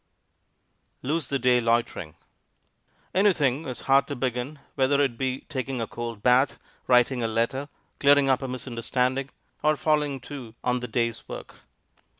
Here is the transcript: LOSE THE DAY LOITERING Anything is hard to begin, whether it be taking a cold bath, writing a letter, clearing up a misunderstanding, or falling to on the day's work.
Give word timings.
LOSE 1.03 1.27
THE 1.27 1.37
DAY 1.37 1.61
LOITERING 1.61 2.15
Anything 3.13 3.67
is 3.67 3.81
hard 3.81 4.07
to 4.07 4.15
begin, 4.15 4.57
whether 4.73 4.99
it 4.99 5.15
be 5.15 5.41
taking 5.41 5.79
a 5.79 5.85
cold 5.85 6.23
bath, 6.23 6.57
writing 6.87 7.21
a 7.21 7.27
letter, 7.27 7.69
clearing 7.99 8.27
up 8.27 8.41
a 8.41 8.47
misunderstanding, 8.47 9.29
or 9.61 9.75
falling 9.75 10.19
to 10.21 10.55
on 10.63 10.79
the 10.79 10.87
day's 10.87 11.29
work. 11.29 11.57